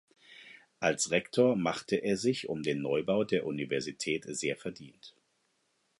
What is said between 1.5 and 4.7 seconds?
machte er sich um den Neubau der Universität sehr